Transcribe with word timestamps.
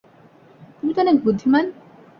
তুমি 0.77 0.91
তো 0.95 0.99
অনেক 1.01 1.17
বুদ্ধিমান! 1.23 1.65